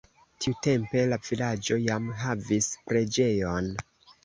Tiutempe 0.45 1.03
la 1.11 1.19
vilaĝo 1.27 1.79
jam 1.83 2.09
havis 2.23 2.73
preĝejon. 2.91 3.73